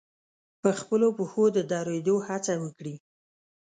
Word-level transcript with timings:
په 0.61 0.69
خپلو 0.79 1.07
پښو 1.17 1.43
د 1.55 1.57
درېدو 1.71 2.15
هڅه 2.27 2.53
وکړي. 2.63 2.95